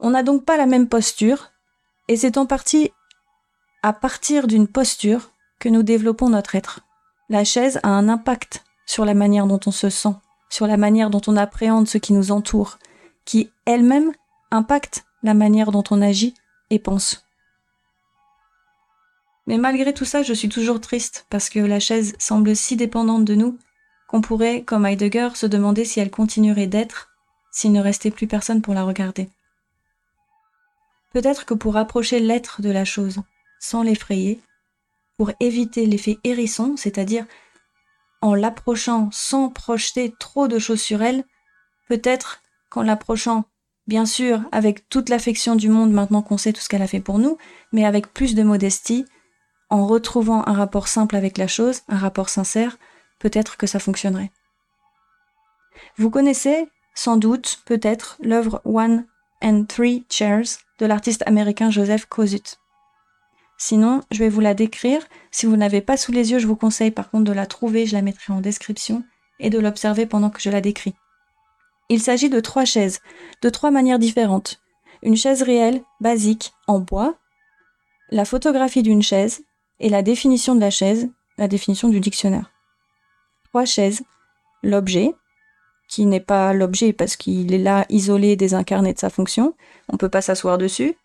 On 0.00 0.10
n'a 0.10 0.22
donc 0.22 0.44
pas 0.44 0.56
la 0.56 0.66
même 0.66 0.88
posture, 0.88 1.50
et 2.08 2.16
c'est 2.16 2.38
en 2.38 2.46
partie 2.46 2.90
à 3.82 3.92
partir 3.92 4.46
d'une 4.46 4.68
posture 4.68 5.30
que 5.60 5.68
nous 5.68 5.82
développons 5.82 6.28
notre 6.28 6.54
être. 6.54 6.80
La 7.28 7.44
chaise 7.44 7.80
a 7.82 7.88
un 7.88 8.08
impact 8.08 8.64
sur 8.86 9.04
la 9.04 9.14
manière 9.14 9.46
dont 9.46 9.60
on 9.66 9.70
se 9.70 9.90
sent, 9.90 10.14
sur 10.48 10.66
la 10.66 10.76
manière 10.76 11.10
dont 11.10 11.20
on 11.26 11.36
appréhende 11.36 11.88
ce 11.88 11.98
qui 11.98 12.12
nous 12.12 12.32
entoure, 12.32 12.78
qui 13.24 13.50
elle-même 13.66 14.12
impacte 14.50 15.04
la 15.22 15.34
manière 15.34 15.70
dont 15.72 15.84
on 15.90 16.00
agit 16.00 16.34
et 16.70 16.78
pense. 16.78 17.24
Mais 19.46 19.58
malgré 19.58 19.94
tout 19.94 20.04
ça, 20.04 20.22
je 20.22 20.32
suis 20.32 20.48
toujours 20.48 20.80
triste 20.80 21.26
parce 21.30 21.48
que 21.48 21.58
la 21.58 21.80
chaise 21.80 22.14
semble 22.18 22.54
si 22.54 22.76
dépendante 22.76 23.24
de 23.24 23.34
nous 23.34 23.58
qu'on 24.08 24.20
pourrait, 24.20 24.62
comme 24.62 24.86
Heidegger, 24.86 25.30
se 25.34 25.46
demander 25.46 25.84
si 25.84 26.00
elle 26.00 26.10
continuerait 26.10 26.66
d'être 26.66 27.10
s'il 27.50 27.72
ne 27.72 27.80
restait 27.80 28.10
plus 28.10 28.26
personne 28.26 28.62
pour 28.62 28.74
la 28.74 28.84
regarder. 28.84 29.28
Peut-être 31.12 31.46
que 31.46 31.54
pour 31.54 31.76
approcher 31.76 32.20
l'être 32.20 32.62
de 32.62 32.70
la 32.70 32.84
chose 32.84 33.22
sans 33.60 33.82
l'effrayer, 33.82 34.40
pour 35.16 35.32
éviter 35.40 35.86
l'effet 35.86 36.18
hérisson, 36.22 36.76
c'est-à-dire 36.76 37.26
en 38.20 38.34
l'approchant 38.34 39.08
sans 39.12 39.48
projeter 39.48 40.14
trop 40.18 40.48
de 40.48 40.58
choses 40.58 40.80
sur 40.80 41.02
elle, 41.02 41.24
peut-être 41.88 42.40
qu'en 42.70 42.82
l'approchant, 42.82 43.44
bien 43.86 44.06
sûr, 44.06 44.42
avec 44.52 44.88
toute 44.88 45.08
l'affection 45.08 45.56
du 45.56 45.68
monde 45.68 45.92
maintenant 45.92 46.22
qu'on 46.22 46.38
sait 46.38 46.52
tout 46.52 46.60
ce 46.60 46.68
qu'elle 46.68 46.82
a 46.82 46.88
fait 46.88 47.00
pour 47.00 47.18
nous, 47.18 47.38
mais 47.72 47.84
avec 47.84 48.12
plus 48.12 48.34
de 48.34 48.42
modestie, 48.42 49.06
en 49.70 49.86
retrouvant 49.86 50.46
un 50.46 50.52
rapport 50.52 50.88
simple 50.88 51.16
avec 51.16 51.38
la 51.38 51.46
chose, 51.46 51.82
un 51.88 51.98
rapport 51.98 52.28
sincère, 52.28 52.78
peut-être 53.18 53.56
que 53.56 53.66
ça 53.66 53.78
fonctionnerait. 53.78 54.30
Vous 55.96 56.10
connaissez 56.10 56.68
sans 56.98 57.16
doute, 57.16 57.60
peut-être, 57.64 58.16
l'œuvre 58.20 58.60
One 58.64 59.06
and 59.40 59.66
Three 59.68 60.04
Chairs 60.10 60.58
de 60.80 60.86
l'artiste 60.86 61.22
américain 61.26 61.70
Joseph 61.70 62.06
Kosuth. 62.06 62.58
Sinon, 63.56 64.00
je 64.10 64.18
vais 64.18 64.28
vous 64.28 64.40
la 64.40 64.52
décrire. 64.52 65.06
Si 65.30 65.46
vous 65.46 65.56
n'avez 65.56 65.80
pas 65.80 65.96
sous 65.96 66.10
les 66.10 66.32
yeux, 66.32 66.40
je 66.40 66.48
vous 66.48 66.56
conseille 66.56 66.90
par 66.90 67.08
contre 67.08 67.30
de 67.30 67.32
la 67.32 67.46
trouver, 67.46 67.86
je 67.86 67.94
la 67.94 68.02
mettrai 68.02 68.32
en 68.32 68.40
description, 68.40 69.04
et 69.38 69.48
de 69.48 69.60
l'observer 69.60 70.06
pendant 70.06 70.28
que 70.28 70.40
je 70.40 70.50
la 70.50 70.60
décris. 70.60 70.96
Il 71.88 72.02
s'agit 72.02 72.30
de 72.30 72.40
trois 72.40 72.64
chaises, 72.64 72.98
de 73.42 73.48
trois 73.48 73.70
manières 73.70 74.00
différentes. 74.00 74.60
Une 75.04 75.16
chaise 75.16 75.42
réelle, 75.42 75.84
basique, 76.00 76.52
en 76.66 76.80
bois, 76.80 77.14
la 78.10 78.24
photographie 78.24 78.82
d'une 78.82 79.02
chaise, 79.02 79.44
et 79.78 79.88
la 79.88 80.02
définition 80.02 80.56
de 80.56 80.60
la 80.60 80.70
chaise, 80.70 81.08
la 81.36 81.46
définition 81.46 81.90
du 81.90 82.00
dictionnaire. 82.00 82.50
Trois 83.44 83.66
chaises, 83.66 84.02
l'objet, 84.64 85.14
qui 85.88 86.06
n'est 86.06 86.20
pas 86.20 86.52
l'objet 86.52 86.92
parce 86.92 87.16
qu'il 87.16 87.52
est 87.52 87.58
là 87.58 87.86
isolé, 87.88 88.36
désincarné 88.36 88.92
de 88.92 88.98
sa 88.98 89.10
fonction, 89.10 89.54
on 89.88 89.96
peut 89.96 90.10
pas 90.10 90.20
s'asseoir 90.20 90.58
dessus. 90.58 90.96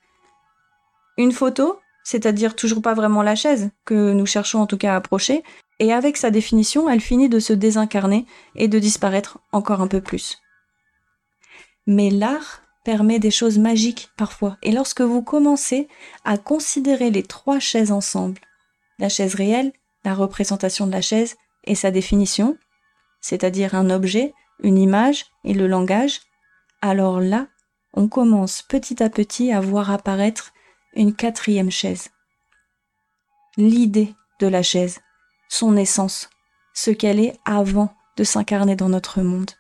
Une 1.17 1.31
photo, 1.31 1.79
c'est-à-dire 2.03 2.55
toujours 2.55 2.81
pas 2.81 2.93
vraiment 2.93 3.23
la 3.23 3.35
chaise, 3.35 3.71
que 3.85 4.11
nous 4.11 4.25
cherchons 4.25 4.59
en 4.59 4.67
tout 4.67 4.77
cas 4.77 4.93
à 4.93 4.97
approcher, 4.97 5.43
et 5.79 5.93
avec 5.93 6.17
sa 6.17 6.31
définition, 6.31 6.89
elle 6.89 7.01
finit 7.01 7.29
de 7.29 7.39
se 7.39 7.53
désincarner 7.53 8.25
et 8.55 8.67
de 8.67 8.77
disparaître 8.77 9.39
encore 9.51 9.81
un 9.81 9.87
peu 9.87 10.01
plus. 10.01 10.39
Mais 11.87 12.09
l'art 12.09 12.61
permet 12.83 13.19
des 13.19 13.31
choses 13.31 13.57
magiques 13.57 14.09
parfois, 14.17 14.57
et 14.61 14.71
lorsque 14.71 15.01
vous 15.01 15.21
commencez 15.21 15.87
à 16.25 16.37
considérer 16.37 17.09
les 17.09 17.23
trois 17.23 17.59
chaises 17.59 17.91
ensemble, 17.91 18.41
la 18.99 19.09
chaise 19.09 19.35
réelle, 19.35 19.71
la 20.03 20.13
représentation 20.13 20.85
de 20.85 20.91
la 20.91 21.01
chaise 21.01 21.35
et 21.63 21.75
sa 21.75 21.91
définition, 21.91 22.57
c'est-à-dire 23.21 23.73
un 23.73 23.89
objet, 23.89 24.33
une 24.61 24.77
image 24.77 25.25
et 25.43 25.53
le 25.53 25.67
langage, 25.67 26.21
alors 26.81 27.19
là, 27.19 27.47
on 27.93 28.07
commence 28.07 28.61
petit 28.61 29.01
à 29.01 29.09
petit 29.09 29.51
à 29.51 29.61
voir 29.61 29.91
apparaître 29.91 30.53
une 30.95 31.13
quatrième 31.13 31.71
chaise. 31.71 32.09
L'idée 33.57 34.13
de 34.39 34.47
la 34.47 34.63
chaise, 34.63 34.99
son 35.47 35.77
essence, 35.77 36.29
ce 36.73 36.91
qu'elle 36.91 37.19
est 37.19 37.37
avant 37.45 37.93
de 38.17 38.23
s'incarner 38.23 38.75
dans 38.75 38.89
notre 38.89 39.21
monde. 39.21 39.51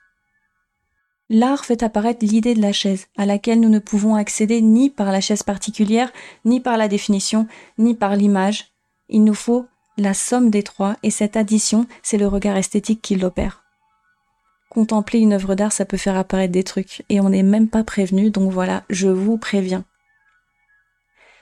L'art 1.29 1.65
fait 1.65 1.83
apparaître 1.83 2.25
l'idée 2.25 2.53
de 2.53 2.61
la 2.61 2.73
chaise, 2.73 3.07
à 3.17 3.25
laquelle 3.25 3.59
nous 3.59 3.69
ne 3.69 3.79
pouvons 3.79 4.15
accéder 4.15 4.61
ni 4.61 4.89
par 4.89 5.11
la 5.11 5.21
chaise 5.21 5.43
particulière, 5.43 6.11
ni 6.45 6.59
par 6.59 6.77
la 6.77 6.87
définition, 6.87 7.47
ni 7.77 7.95
par 7.95 8.15
l'image. 8.15 8.73
Il 9.09 9.23
nous 9.23 9.33
faut 9.33 9.65
la 9.97 10.13
somme 10.13 10.49
des 10.49 10.63
trois, 10.63 10.97
et 11.03 11.11
cette 11.11 11.37
addition, 11.37 11.87
c'est 12.01 12.17
le 12.17 12.27
regard 12.27 12.57
esthétique 12.57 13.01
qui 13.01 13.15
l'opère. 13.15 13.62
Contempler 14.73 15.19
une 15.19 15.33
œuvre 15.33 15.53
d'art, 15.53 15.71
ça 15.71 15.85
peut 15.85 15.97
faire 15.97 16.17
apparaître 16.17 16.51
des 16.51 16.63
trucs, 16.63 17.03
et 17.09 17.19
on 17.19 17.29
n'est 17.29 17.43
même 17.43 17.67
pas 17.67 17.83
prévenu, 17.83 18.31
donc 18.31 18.51
voilà, 18.51 18.83
je 18.89 19.07
vous 19.07 19.37
préviens. 19.37 19.85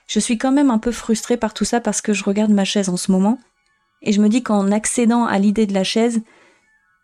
Je 0.07 0.19
suis 0.19 0.37
quand 0.37 0.51
même 0.51 0.69
un 0.69 0.79
peu 0.79 0.91
frustrée 0.91 1.37
par 1.37 1.53
tout 1.53 1.63
ça 1.63 1.79
parce 1.79 2.01
que 2.01 2.11
je 2.11 2.25
regarde 2.25 2.51
ma 2.51 2.65
chaise 2.65 2.89
en 2.89 2.97
ce 2.97 3.09
moment, 3.09 3.39
et 4.01 4.11
je 4.11 4.21
me 4.21 4.27
dis 4.27 4.43
qu'en 4.43 4.69
accédant 4.69 5.23
à 5.25 5.39
l'idée 5.39 5.65
de 5.65 5.73
la 5.73 5.85
chaise, 5.85 6.21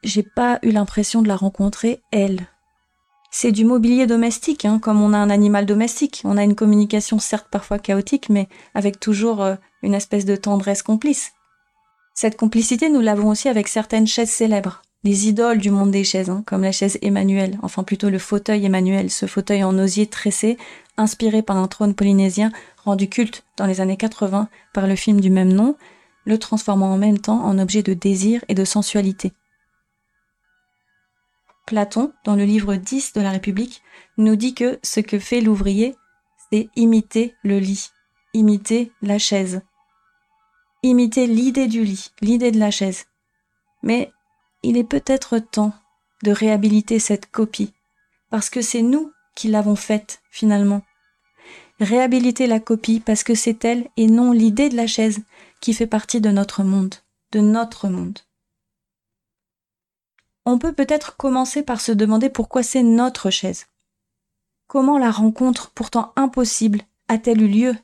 j'ai 0.04 0.24
pas 0.24 0.60
eu 0.64 0.72
l'impression 0.72 1.22
de 1.22 1.30
la 1.30 1.38
rencontrer, 1.38 2.02
elle. 2.12 2.46
C'est 3.32 3.54
du 3.54 3.64
mobilier 3.64 4.06
domestique, 4.06 4.66
hein, 4.66 4.80
comme 4.80 5.02
on 5.02 5.14
a 5.14 5.18
un 5.18 5.30
animal 5.30 5.66
domestique. 5.66 6.22
On 6.24 6.38
a 6.38 6.44
une 6.44 6.56
communication 6.56 7.20
certes 7.20 7.48
parfois 7.52 7.78
chaotique, 7.78 8.30
mais 8.30 8.48
avec 8.74 9.00
toujours 9.00 9.44
euh, 9.44 9.56
une 9.82 9.94
espèce 9.94 10.26
de 10.26 10.36
tendresse 10.36 10.82
complice. 10.82 11.32
Cette 12.14 12.38
complicité, 12.38 12.90
nous 12.90 13.02
l'avons 13.02 13.30
aussi 13.30 13.48
avec 13.48 13.68
certaines 13.68 14.08
chaises 14.08 14.32
célèbres 14.32 14.82
les 15.04 15.28
idoles 15.28 15.60
du 15.60 15.72
monde 15.72 15.92
des 15.92 16.04
chaises, 16.04 16.30
hein, 16.30 16.44
comme 16.46 16.64
la 16.64 16.72
chaise 16.72 16.98
Emmanuel, 17.02 17.58
enfin 17.62 17.84
plutôt 17.84 18.10
le 18.10 18.20
fauteuil 18.20 18.66
Emmanuel, 18.66 19.10
ce 19.10 19.26
fauteuil 19.26 19.64
en 19.64 19.78
osier 19.78 20.08
tressé, 20.08 20.58
inspiré 20.98 21.42
par 21.42 21.58
un 21.58 21.68
trône 21.68 21.94
polynésien 21.94 22.52
rendu 22.84 23.08
culte 23.08 23.44
dans 23.58 23.66
les 23.66 23.82
années 23.82 23.98
80 23.98 24.50
par 24.74 24.88
le 24.88 24.96
film 24.96 25.22
du 25.22 25.30
même 25.30 25.54
nom, 25.54 25.78
le 26.26 26.38
transformant 26.38 26.92
en 26.94 26.98
même 26.98 27.20
temps 27.20 27.44
en 27.44 27.60
objet 27.60 27.84
de 27.84 27.94
désir 27.94 28.44
et 28.48 28.56
de 28.56 28.66
sensualité. 28.66 29.34
Platon, 31.66 32.14
dans 32.24 32.36
le 32.36 32.46
livre 32.46 32.76
10 32.76 33.14
de 33.14 33.22
la 33.22 33.32
République, 33.32 33.82
nous 34.18 34.36
dit 34.36 34.56
que 34.56 34.80
ce 34.84 35.00
que 35.00 35.20
fait 35.20 35.42
l'ouvrier, 35.42 35.96
c'est 36.50 36.70
imiter 36.76 37.36
le 37.44 37.60
lit, 37.60 37.90
imiter 38.34 38.92
la 39.02 39.20
chaise, 39.20 39.62
imiter 40.82 41.28
l'idée 41.28 41.68
du 41.68 41.84
lit, 41.84 42.12
l'idée 42.22 42.52
de 42.52 42.60
la 42.60 42.72
chaise. 42.72 43.06
Mais 43.84 44.12
il 44.64 44.78
est 44.78 44.84
peut-être 44.84 45.40
temps 45.40 45.74
de 46.24 46.32
réhabiliter 46.32 47.00
cette 47.00 47.30
copie, 47.30 47.74
parce 48.30 48.50
que 48.50 48.62
c'est 48.62 48.82
nous 48.82 49.12
qui 49.36 49.48
l'avons 49.48 49.76
faite 49.76 50.22
finalement. 50.32 50.82
Réhabiliter 51.80 52.48
la 52.48 52.60
copie 52.60 53.00
parce 53.00 53.24
que 53.24 53.36
c'est 53.36 53.64
elle 53.64 53.88
et 53.98 54.08
non 54.08 54.32
l'idée 54.32 54.70
de 54.70 54.76
la 54.76 54.88
chaise 54.88 55.24
qui 55.62 55.74
fait 55.74 55.88
partie 55.88 56.22
de 56.22 56.32
notre 56.32 56.64
monde, 56.64 56.96
de 57.32 57.40
notre 57.40 57.88
monde. 57.88 58.20
On 60.46 60.58
peut 60.58 60.74
peut-être 60.74 61.18
commencer 61.18 61.62
par 61.62 61.82
se 61.82 61.92
demander 61.92 62.30
pourquoi 62.30 62.64
c'est 62.64 62.82
notre 62.82 63.30
chaise. 63.30 63.68
Comment 64.68 64.98
la 64.98 65.12
rencontre, 65.12 65.72
pourtant 65.72 66.14
impossible, 66.16 66.82
a-t-elle 67.08 67.42
eu 67.42 67.48
lieu? 67.48 67.76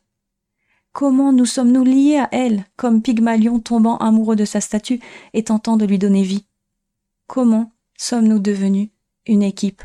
Comment 0.91 1.31
nous 1.31 1.45
sommes-nous 1.45 1.83
liés 1.83 2.17
à 2.17 2.29
elle, 2.31 2.65
comme 2.75 3.01
Pygmalion 3.01 3.59
tombant 3.59 3.97
amoureux 3.97 4.35
de 4.35 4.45
sa 4.45 4.61
statue 4.61 5.01
et 5.33 5.43
tentant 5.43 5.77
de 5.77 5.85
lui 5.85 5.99
donner 5.99 6.23
vie? 6.23 6.45
Comment 7.27 7.71
sommes-nous 7.97 8.39
devenus 8.39 8.89
une 9.25 9.43
équipe? 9.43 9.83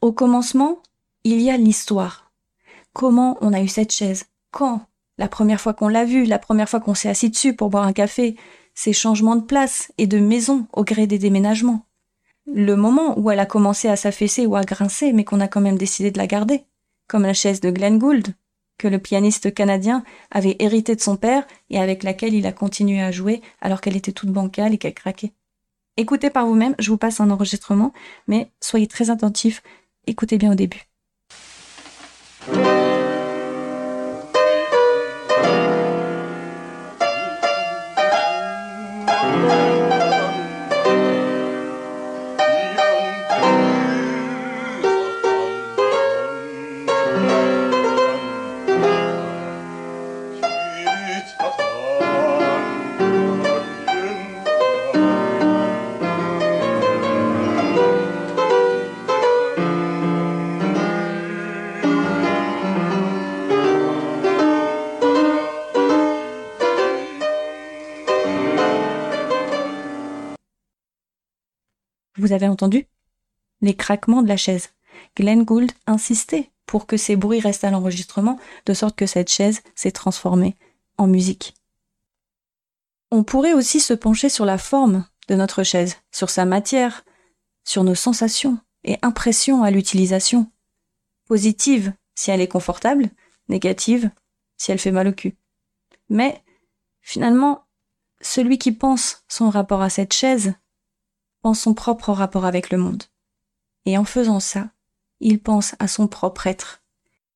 Au 0.00 0.12
commencement, 0.12 0.82
il 1.24 1.40
y 1.40 1.50
a 1.50 1.56
l'histoire. 1.56 2.32
Comment 2.92 3.36
on 3.40 3.52
a 3.52 3.60
eu 3.60 3.68
cette 3.68 3.92
chaise? 3.92 4.26
Quand? 4.50 4.86
La 5.18 5.28
première 5.28 5.60
fois 5.60 5.74
qu'on 5.74 5.88
l'a 5.88 6.04
vue, 6.04 6.24
la 6.24 6.38
première 6.38 6.68
fois 6.68 6.80
qu'on 6.80 6.94
s'est 6.94 7.08
assis 7.08 7.30
dessus 7.30 7.54
pour 7.54 7.70
boire 7.70 7.84
un 7.84 7.92
café, 7.92 8.36
ces 8.74 8.92
changements 8.92 9.36
de 9.36 9.44
place 9.44 9.92
et 9.98 10.06
de 10.06 10.20
maison 10.20 10.66
au 10.72 10.84
gré 10.84 11.08
des 11.08 11.18
déménagements. 11.18 11.84
Le 12.46 12.76
moment 12.76 13.18
où 13.18 13.30
elle 13.30 13.40
a 13.40 13.46
commencé 13.46 13.88
à 13.88 13.96
s'affaisser 13.96 14.46
ou 14.46 14.54
à 14.56 14.62
grincer, 14.62 15.12
mais 15.12 15.24
qu'on 15.24 15.40
a 15.40 15.48
quand 15.48 15.60
même 15.60 15.76
décidé 15.76 16.10
de 16.10 16.18
la 16.18 16.28
garder, 16.28 16.64
comme 17.08 17.24
la 17.24 17.34
chaise 17.34 17.60
de 17.60 17.70
Glenn 17.70 17.98
Gould, 17.98 18.34
que 18.78 18.88
le 18.88 19.00
pianiste 19.00 19.52
canadien 19.52 20.04
avait 20.30 20.56
hérité 20.60 20.94
de 20.94 21.00
son 21.00 21.16
père 21.16 21.46
et 21.68 21.80
avec 21.80 22.04
laquelle 22.04 22.34
il 22.34 22.46
a 22.46 22.52
continué 22.52 23.02
à 23.02 23.10
jouer 23.10 23.42
alors 23.60 23.80
qu'elle 23.80 23.96
était 23.96 24.12
toute 24.12 24.30
bancale 24.30 24.72
et 24.72 24.78
qu'elle 24.78 24.94
craquait. 24.94 25.32
Écoutez 26.00 26.30
par 26.30 26.46
vous-même, 26.46 26.76
je 26.78 26.90
vous 26.90 26.96
passe 26.96 27.18
un 27.18 27.28
enregistrement, 27.28 27.92
mais 28.28 28.52
soyez 28.60 28.86
très 28.86 29.10
attentifs, 29.10 29.64
écoutez 30.06 30.38
bien 30.38 30.52
au 30.52 30.54
début. 30.54 30.84
Vous 72.28 72.34
avez 72.34 72.48
entendu? 72.48 72.86
Les 73.62 73.74
craquements 73.74 74.20
de 74.20 74.28
la 74.28 74.36
chaise. 74.36 74.68
Glenn 75.16 75.44
Gould 75.44 75.72
insistait 75.86 76.50
pour 76.66 76.86
que 76.86 76.98
ces 76.98 77.16
bruits 77.16 77.40
restent 77.40 77.64
à 77.64 77.70
l'enregistrement, 77.70 78.38
de 78.66 78.74
sorte 78.74 78.96
que 78.96 79.06
cette 79.06 79.30
chaise 79.30 79.62
s'est 79.74 79.92
transformée 79.92 80.54
en 80.98 81.06
musique. 81.06 81.54
On 83.10 83.24
pourrait 83.24 83.54
aussi 83.54 83.80
se 83.80 83.94
pencher 83.94 84.28
sur 84.28 84.44
la 84.44 84.58
forme 84.58 85.06
de 85.28 85.36
notre 85.36 85.62
chaise, 85.62 85.96
sur 86.12 86.28
sa 86.28 86.44
matière, 86.44 87.06
sur 87.64 87.82
nos 87.82 87.94
sensations 87.94 88.58
et 88.84 88.98
impressions 89.00 89.62
à 89.62 89.70
l'utilisation. 89.70 90.52
Positive 91.24 91.94
si 92.14 92.30
elle 92.30 92.42
est 92.42 92.46
confortable, 92.46 93.08
négative 93.48 94.10
si 94.58 94.70
elle 94.70 94.78
fait 94.78 94.92
mal 94.92 95.08
au 95.08 95.12
cul. 95.12 95.34
Mais 96.10 96.42
finalement, 97.00 97.64
celui 98.20 98.58
qui 98.58 98.72
pense 98.72 99.24
son 99.28 99.48
rapport 99.48 99.80
à 99.80 99.88
cette 99.88 100.12
chaise 100.12 100.52
pense 101.42 101.60
son 101.60 101.74
propre 101.74 102.12
rapport 102.12 102.44
avec 102.44 102.70
le 102.70 102.78
monde. 102.78 103.04
Et 103.86 103.96
en 103.96 104.04
faisant 104.04 104.40
ça, 104.40 104.68
il 105.20 105.40
pense 105.40 105.74
à 105.78 105.88
son 105.88 106.06
propre 106.06 106.46
être. 106.46 106.82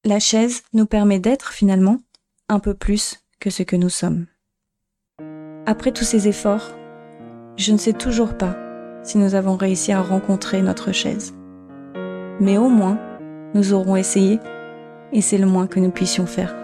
La 0.05 0.21
chaise 0.21 0.63
nous 0.73 0.87
permet 0.87 1.19
d'être 1.19 1.53
finalement 1.53 1.99
un 2.49 2.59
peu 2.59 2.75
plus 2.75 3.21
que 3.41 3.51
ce 3.51 3.63
que 3.63 3.77
nous 3.77 3.89
sommes. 3.89 4.27
Après 5.67 5.93
tous 5.93 6.05
ces 6.05 6.29
efforts, 6.29 6.71
je 7.57 7.73
ne 7.73 7.79
sais 7.79 7.93
toujours 7.93 8.37
pas 8.37 8.57
si 9.03 9.19
nous 9.19 9.35
avons 9.35 9.57
réussi 9.57 9.93
à 9.93 10.03
rencontrer 10.03 10.63
notre 10.63 10.93
chaise. 10.93 11.35
Mais 12.41 12.59
au 12.59 12.69
moins, 12.69 12.99
nous 13.55 13.73
aurons 13.73 13.97
essayé 13.97 14.41
et 15.13 15.21
c'est 15.21 15.39
le 15.39 15.47
moins 15.47 15.67
que 15.67 15.81
nous 15.81 15.91
puissions 15.91 16.27
faire. 16.27 16.62